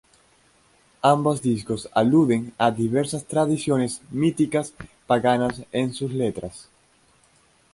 Ambos 1.03 1.43
discos 1.43 1.87
aluden 1.93 2.55
a 2.57 2.71
diversas 2.71 3.25
tradiciones 3.25 4.01
míticas 4.09 4.73
paganas 5.05 5.63
en 5.73 5.93
sus 5.93 6.11
letras. 6.11 6.67